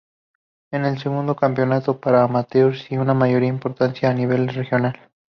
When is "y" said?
2.91-2.97